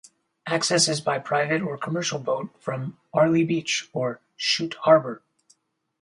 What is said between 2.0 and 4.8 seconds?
boat from Airlie Beach or Shute